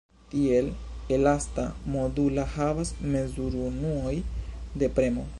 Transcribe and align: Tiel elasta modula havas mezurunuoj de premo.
Tiel 0.29 0.69
elasta 1.17 1.65
modula 1.95 2.45
havas 2.53 2.93
mezurunuoj 3.17 4.15
de 4.83 4.91
premo. 5.01 5.27